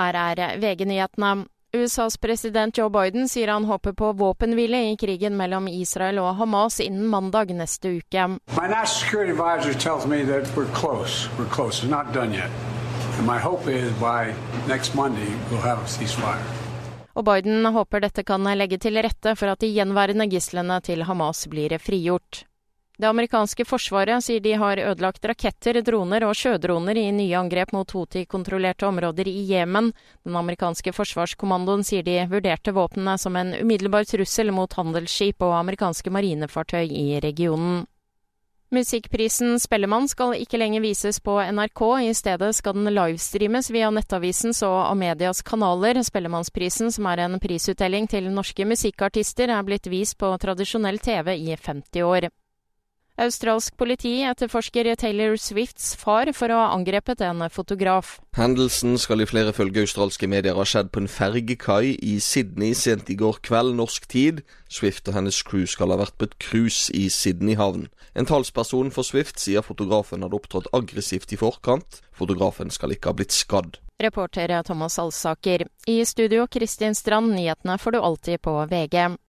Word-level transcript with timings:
Her 0.00 0.16
er 0.16 0.60
VG-nyhetene. 0.60 1.46
USAs 1.76 2.16
president 2.18 2.78
Joe 2.78 2.90
Biden 2.90 3.28
sier 3.30 3.52
han 3.52 3.64
håper 3.68 3.92
på 3.94 4.12
våpenhvile 4.18 4.80
i 4.88 4.96
krigen 4.98 5.36
mellom 5.38 5.68
Israel 5.70 6.18
og 6.18 6.32
Hamas 6.40 6.80
innen 6.82 7.06
mandag 7.06 7.52
neste 7.54 7.92
uke. 8.00 8.24
Og 17.14 17.24
Biden 17.30 17.72
håper 17.78 18.06
dette 18.08 18.26
kan 18.26 18.52
legge 18.58 18.78
til 18.82 18.98
rette 18.98 19.36
for 19.38 19.54
at 19.54 19.62
de 19.62 19.70
gjenværende 19.70 20.26
gislene 20.32 20.80
til 20.82 21.06
Hamas 21.06 21.46
blir 21.52 21.78
frigjort. 21.78 22.49
Det 23.00 23.08
amerikanske 23.08 23.64
forsvaret 23.64 24.20
sier 24.20 24.42
de 24.44 24.50
har 24.60 24.76
ødelagt 24.76 25.24
raketter, 25.24 25.78
droner 25.80 26.26
og 26.28 26.34
sjødroner 26.36 26.98
i 27.00 27.06
nye 27.16 27.38
angrep 27.38 27.70
mot 27.72 27.94
Houthi-kontrollerte 27.96 28.84
områder 28.84 29.28
i 29.30 29.46
Jemen. 29.48 29.94
Den 30.28 30.36
amerikanske 30.36 30.92
forsvarskommandoen 30.92 31.80
sier 31.86 32.04
de 32.04 32.18
vurderte 32.28 32.74
våpnene 32.76 33.14
som 33.16 33.38
en 33.40 33.54
umiddelbar 33.56 34.04
trussel 34.10 34.52
mot 34.52 34.76
handelsskip 34.76 35.40
og 35.46 35.54
amerikanske 35.62 36.12
marinefartøy 36.12 36.92
i 36.92 37.06
regionen. 37.24 37.86
Musikkprisen 38.70 39.56
Spellemann 39.58 40.04
skal 40.06 40.36
ikke 40.36 40.60
lenger 40.60 40.84
vises 40.84 41.22
på 41.24 41.38
NRK, 41.40 41.82
i 42.04 42.12
stedet 42.14 42.52
skal 42.54 42.76
den 42.76 42.92
livestreames 42.92 43.72
via 43.72 43.88
Nettavisens 43.90 44.60
og 44.68 44.76
Amedias 44.90 45.40
kanaler. 45.40 46.02
Spellemannsprisen, 46.04 46.92
som 46.92 47.08
er 47.08 47.24
en 47.24 47.40
prisutdeling 47.40 48.12
til 48.12 48.28
norske 48.28 48.68
musikkartister, 48.68 49.48
er 49.48 49.64
blitt 49.64 49.88
vist 49.88 50.20
på 50.20 50.30
tradisjonell 50.36 51.00
TV 51.00 51.32
i 51.48 51.56
50 51.56 52.04
år. 52.04 52.30
Australsk 53.18 53.76
politi 53.76 54.22
etterforsker 54.24 54.86
Taylor 54.96 55.36
Swifts 55.36 55.92
far 55.98 56.30
for 56.36 56.52
å 56.52 56.60
ha 56.60 56.68
angrepet 56.76 57.20
en 57.26 57.42
fotograf. 57.52 58.18
Hendelsen 58.38 58.96
skal 58.98 59.20
i 59.20 59.28
flere 59.28 59.52
følge 59.56 59.84
australske 59.84 60.28
medier 60.30 60.56
ha 60.56 60.64
skjedd 60.64 60.92
på 60.94 61.02
en 61.02 61.10
fergekai 61.10 61.96
i 61.98 62.16
Sydney 62.22 62.72
sent 62.78 63.10
i 63.10 63.18
går 63.20 63.42
kveld 63.44 63.76
norsk 63.76 64.08
tid. 64.08 64.40
Swift 64.70 65.10
og 65.10 65.18
hennes 65.18 65.42
crew 65.42 65.66
skal 65.68 65.92
ha 65.92 66.00
vært 66.00 66.16
på 66.16 66.30
et 66.30 66.38
cruise 66.40 66.88
i 66.96 67.08
Sydney 67.12 67.58
havn. 67.60 67.90
En 68.14 68.26
talsperson 68.26 68.90
for 68.94 69.06
Swift 69.06 69.38
sier 69.42 69.62
fotografen 69.66 70.24
hadde 70.24 70.38
opptrådt 70.40 70.70
aggressivt 70.76 71.34
i 71.34 71.38
forkant. 71.40 72.00
Fotografen 72.16 72.72
skal 72.72 72.96
ikke 72.96 73.12
ha 73.12 73.18
blitt 73.20 73.36
skadd. 73.36 73.78
Reporter 74.00 74.62
Thomas 74.64 74.98
Alsaker. 74.98 75.66
I 75.86 76.04
studio 76.08 76.46
Kristin 76.46 76.94
Strand, 76.94 77.34
nyhetene 77.36 77.76
får 77.78 77.92
du 77.92 77.98
alltid 78.00 78.40
på 78.40 78.54
VG. 78.70 79.10